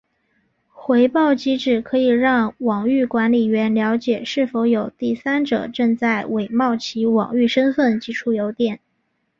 [0.71, 8.79] 回报机制可以让网域管理员了解是否有第三者正在伪冒其网域身份寄出电邮。